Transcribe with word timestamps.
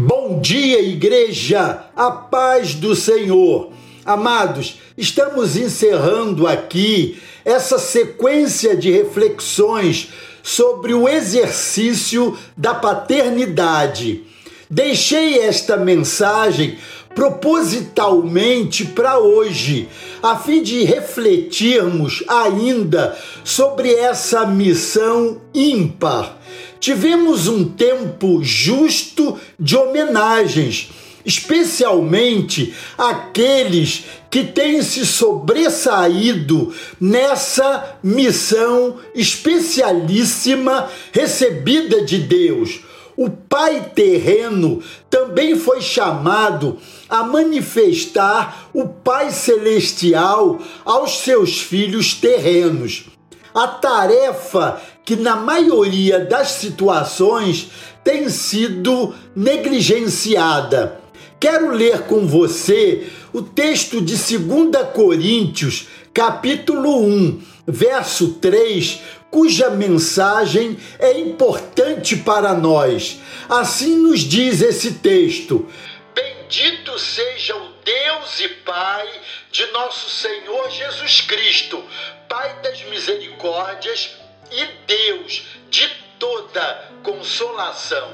Bom 0.00 0.38
dia, 0.40 0.80
igreja, 0.80 1.86
a 1.96 2.08
paz 2.08 2.72
do 2.72 2.94
Senhor. 2.94 3.72
Amados, 4.04 4.78
estamos 4.96 5.56
encerrando 5.56 6.46
aqui 6.46 7.20
essa 7.44 7.80
sequência 7.80 8.76
de 8.76 8.92
reflexões 8.92 10.10
sobre 10.40 10.94
o 10.94 11.08
exercício 11.08 12.38
da 12.56 12.74
paternidade. 12.74 14.22
Deixei 14.70 15.40
esta 15.40 15.76
mensagem 15.76 16.78
propositalmente 17.12 18.84
para 18.84 19.18
hoje, 19.18 19.88
a 20.22 20.36
fim 20.36 20.62
de 20.62 20.84
refletirmos 20.84 22.22
ainda 22.28 23.18
sobre 23.42 23.92
essa 23.92 24.46
missão 24.46 25.40
ímpar 25.52 26.38
tivemos 26.80 27.48
um 27.48 27.64
tempo 27.64 28.42
justo 28.42 29.38
de 29.58 29.76
homenagens, 29.76 30.90
especialmente 31.24 32.74
aqueles 32.96 34.04
que 34.30 34.44
têm 34.44 34.82
se 34.82 35.04
sobressaído 35.04 36.74
nessa 37.00 37.98
missão 38.02 38.96
especialíssima 39.14 40.88
recebida 41.12 42.04
de 42.04 42.18
Deus. 42.18 42.80
O 43.16 43.28
Pai 43.28 43.90
terreno 43.94 44.80
também 45.10 45.58
foi 45.58 45.80
chamado 45.80 46.78
a 47.08 47.24
manifestar 47.24 48.70
o 48.72 48.86
Pai 48.86 49.32
celestial 49.32 50.60
aos 50.84 51.18
seus 51.18 51.60
filhos 51.60 52.14
terrenos. 52.14 53.17
A 53.58 53.66
tarefa 53.66 54.80
que 55.04 55.16
na 55.16 55.34
maioria 55.34 56.20
das 56.20 56.50
situações 56.50 57.66
tem 58.04 58.28
sido 58.28 59.12
negligenciada. 59.34 61.00
Quero 61.40 61.72
ler 61.72 62.02
com 62.02 62.24
você 62.24 63.08
o 63.32 63.42
texto 63.42 64.00
de 64.00 64.14
2 64.16 64.92
Coríntios, 64.94 65.88
capítulo 66.14 67.00
1, 67.04 67.42
verso 67.66 68.34
3, 68.34 69.00
cuja 69.28 69.70
mensagem 69.70 70.78
é 70.96 71.18
importante 71.18 72.14
para 72.14 72.54
nós. 72.54 73.18
Assim 73.48 73.96
nos 73.96 74.20
diz 74.20 74.62
esse 74.62 74.92
texto: 75.00 75.66
Bendito 76.14 76.96
seja 76.96 77.56
o 77.56 77.72
Deus 77.84 78.38
e 78.38 78.48
Pai 78.64 79.08
de 79.50 79.66
nosso 79.72 80.08
Senhor 80.10 80.70
Jesus 80.70 81.22
Cristo, 81.22 81.82
Pai 82.28 82.56
das 82.62 82.84
misericórdias 82.90 84.10
e 84.52 84.66
Deus 84.86 85.46
de 85.70 85.88
toda 86.18 86.90
consolação. 87.02 88.06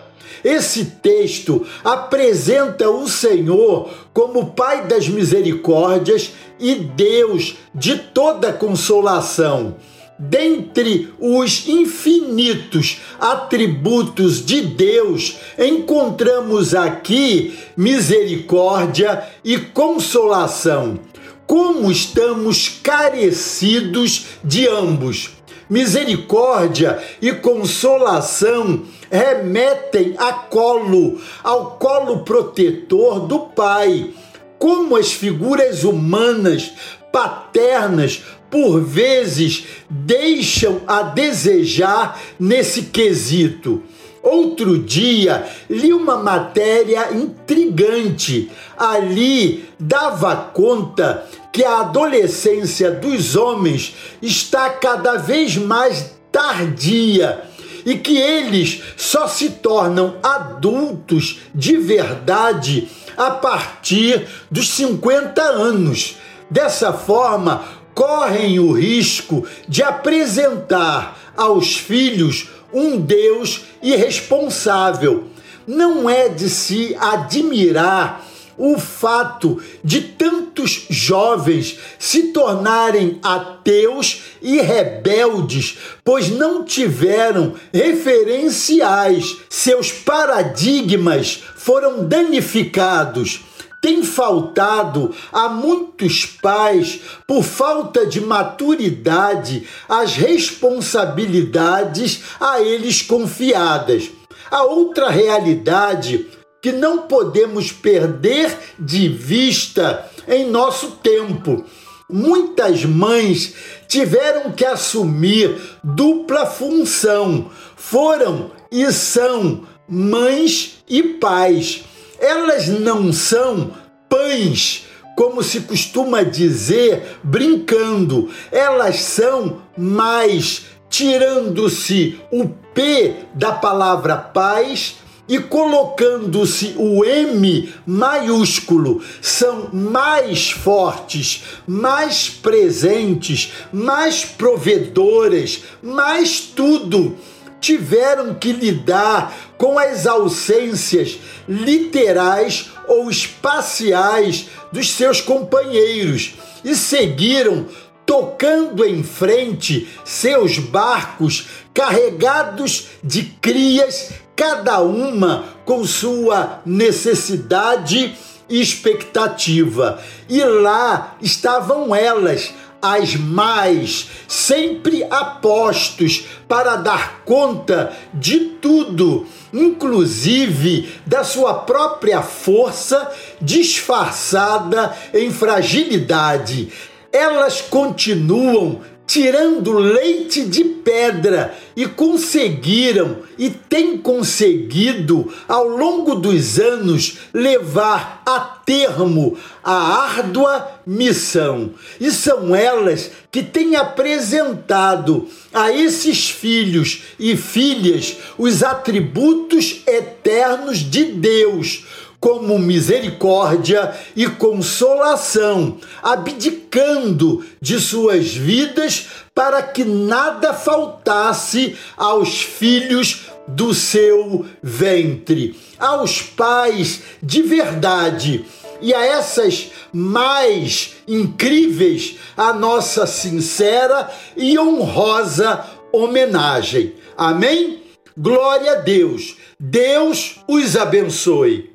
Esse 0.44 0.84
texto 0.84 1.66
apresenta 1.82 2.88
o 2.88 3.08
Senhor 3.08 3.90
como 4.12 4.52
Pai 4.52 4.86
das 4.86 5.08
misericórdias 5.08 6.30
e 6.60 6.76
Deus 6.76 7.56
de 7.74 7.98
toda 7.98 8.52
consolação. 8.52 9.76
Dentre 10.16 11.12
os 11.18 11.66
infinitos 11.66 13.00
atributos 13.18 14.46
de 14.46 14.60
Deus, 14.60 15.36
encontramos 15.58 16.72
aqui 16.72 17.58
misericórdia 17.76 19.24
e 19.42 19.58
consolação. 19.58 21.00
Como 21.47 21.91
estamos 21.91 22.69
carecidos 22.83 24.27
de 24.42 24.67
ambos 24.69 25.31
misericórdia 25.69 27.03
e 27.20 27.33
consolação 27.33 28.83
remetem 29.11 30.15
a 30.19 30.33
colo, 30.33 31.20
ao 31.42 31.72
colo 31.72 32.20
protetor 32.20 33.27
do 33.27 33.41
Pai. 33.41 34.11
Como 34.59 34.97
as 34.97 35.12
figuras 35.12 35.84
humanas 35.84 36.72
paternas 37.12 38.22
por 38.50 38.81
vezes 38.81 39.65
deixam 39.91 40.81
a 40.87 41.03
desejar 41.03 42.21
nesse 42.38 42.83
quesito. 42.83 43.83
Outro 44.24 44.78
dia 44.78 45.46
li 45.68 45.92
uma 45.92 46.16
matéria 46.16 47.12
intrigante. 47.12 48.50
Ali 48.74 49.68
dava 49.78 50.34
conta 50.34 51.26
que 51.52 51.62
a 51.62 51.80
adolescência 51.80 52.90
dos 52.90 53.36
homens 53.36 53.94
está 54.22 54.70
cada 54.70 55.18
vez 55.18 55.58
mais 55.58 56.14
tardia 56.32 57.44
e 57.84 57.96
que 57.98 58.16
eles 58.16 58.82
só 58.96 59.28
se 59.28 59.50
tornam 59.50 60.16
adultos 60.22 61.41
de 61.54 61.76
verdade 61.76 62.88
a 63.18 63.30
partir 63.30 64.26
dos 64.50 64.70
50 64.70 65.42
anos. 65.42 66.16
Dessa 66.50 66.94
forma, 66.94 67.62
correm 67.94 68.58
o 68.58 68.72
risco 68.72 69.46
de 69.68 69.82
apresentar 69.82 71.23
aos 71.37 71.77
filhos 71.77 72.49
um 72.72 72.99
Deus 72.99 73.62
irresponsável. 73.83 75.25
Não 75.67 76.09
é 76.11 76.28
de 76.28 76.50
se 76.50 76.95
admirar 76.99 78.25
o 78.56 78.78
fato 78.78 79.61
de 79.83 80.00
tantos 80.00 80.87
jovens 80.89 81.78
se 81.99 82.28
tornarem 82.28 83.19
ateus 83.22 84.22
e 84.41 84.61
rebeldes, 84.61 85.78
pois 86.05 86.31
não 86.31 86.65
tiveram 86.65 87.55
referenciais, 87.72 89.37
seus 89.49 89.91
paradigmas 89.91 91.43
foram 91.56 92.06
danificados 92.06 93.41
tem 93.84 94.03
faltado 94.03 95.15
a 95.31 95.47
muitos 95.47 96.25
pais, 96.25 97.03
por 97.27 97.43
falta 97.43 98.06
de 98.06 98.19
maturidade, 98.19 99.69
as 99.87 100.17
responsabilidades 100.17 102.22
a 102.41 102.62
eles 102.62 103.03
confiadas. 103.03 104.11
A 104.50 104.62
outra 104.62 105.11
realidade 105.11 106.27
que 106.62 106.72
não 106.72 107.03
podemos 107.03 107.72
perder 107.72 108.56
de 108.78 109.06
vista 109.06 110.11
em 110.27 110.51
nosso 110.51 110.93
tempo. 110.93 111.62
Muitas 112.09 112.87
mães 112.87 113.55
tiveram 113.87 114.53
que 114.53 114.65
assumir 114.65 115.61
dupla 115.83 116.47
função. 116.47 117.51
Foram 117.77 118.51
e 118.72 118.91
são 118.91 119.66
mães 119.87 120.83
e 120.89 121.03
pais 121.03 121.84
elas 122.24 122.68
não 122.68 123.12
são 123.12 123.72
pães, 124.08 124.86
como 125.14 125.42
se 125.42 125.60
costuma 125.60 126.22
dizer, 126.22 127.18
brincando. 127.22 128.30
Elas 128.50 129.00
são 129.00 129.58
mais, 129.76 130.62
tirando-se 130.88 132.18
o 132.32 132.48
P 132.48 133.14
da 133.34 133.52
palavra 133.52 134.16
paz 134.16 134.96
e 135.28 135.38
colocando-se 135.38 136.74
o 136.76 137.04
M 137.04 137.72
maiúsculo, 137.86 139.02
são 139.22 139.68
mais 139.72 140.50
fortes, 140.50 141.44
mais 141.66 142.28
presentes, 142.28 143.52
mais 143.72 144.24
provedoras, 144.24 145.62
mais 145.82 146.41
tudo 146.41 147.16
tiveram 147.64 148.34
que 148.34 148.52
lidar 148.52 149.34
com 149.56 149.78
as 149.78 150.06
ausências 150.06 151.19
literais 151.48 152.70
ou 152.86 153.10
espaciais 153.10 154.48
dos 154.70 154.91
seus 154.91 155.22
companheiros 155.22 156.34
e 156.62 156.74
seguiram 156.74 157.66
tocando 158.04 158.84
em 158.84 159.03
frente 159.03 159.88
seus 160.04 160.58
barcos 160.58 161.47
carregados 161.72 162.88
de 163.03 163.22
crias, 163.22 164.12
cada 164.36 164.80
uma 164.82 165.44
com 165.64 165.86
sua 165.86 166.60
necessidade 166.66 168.15
e 168.47 168.60
expectativa. 168.60 170.03
E 170.28 170.44
lá 170.44 171.16
estavam 171.22 171.94
elas 171.94 172.53
as 172.84 173.16
mais, 173.16 174.10
sempre 174.28 175.04
apostos 175.04 176.27
para 176.47 176.77
dar 176.77 177.22
conta 177.25 177.97
de 178.13 178.41
tudo, 178.60 179.27
inclusive 179.51 180.92
da 181.07 181.25
sua 181.25 181.54
própria 181.54 182.21
força 182.21 183.10
disfarçada 183.41 184.95
em 185.15 185.31
fragilidade. 185.31 186.71
Elas 187.10 187.63
continuam 187.63 188.83
tirando 189.06 189.72
leite 189.72 190.45
de 190.45 190.65
pedra 190.65 191.54
e 191.77 191.86
conseguiram 191.86 193.18
e 193.39 193.51
têm 193.51 193.98
conseguido 193.98 195.33
ao 195.47 195.68
longo 195.68 196.15
dos 196.15 196.59
anos 196.59 197.18
levar 197.33 198.22
a 198.24 198.41
termo 198.41 199.36
a 199.62 199.74
árdua 200.04 200.80
missão. 200.86 201.71
E 202.01 202.10
são 202.10 202.54
elas 202.54 203.10
que 203.30 203.42
têm 203.42 203.77
apresentado 203.77 205.28
a 205.53 205.71
esses 205.71 206.30
filhos 206.30 207.03
e 207.18 207.36
filhas 207.36 208.16
os 208.39 208.62
atributos 208.62 209.83
eternos 209.86 210.78
de 210.78 211.04
Deus 211.04 211.84
como 212.24 212.59
misericórdia 212.59 213.94
e 214.16 214.26
consolação, 214.26 215.76
abdicando 216.03 217.44
de 217.60 217.78
suas 217.78 218.34
vidas 218.34 219.09
para 219.34 219.62
que 219.62 219.84
nada 219.84 220.54
faltasse 220.54 221.76
aos 221.94 222.41
filhos 222.41 223.26
do 223.47 223.74
seu 223.74 224.47
ventre, 224.62 225.54
aos 225.78 226.22
pais 226.22 227.03
de 227.22 227.42
verdade. 227.42 228.47
E 228.80 228.94
a 228.94 229.04
essas 229.04 229.70
mais 229.92 230.94
incríveis, 231.06 232.16
a 232.34 232.54
nossa 232.54 233.06
sincera 233.06 234.10
e 234.34 234.59
honrosa 234.59 235.62
homenagem. 235.92 236.94
Amém? 237.18 237.82
Glória 238.16 238.72
a 238.72 238.77
Deus. 238.77 239.36
Deus 239.60 240.42
os 240.48 240.74
abençoe. 240.74 241.73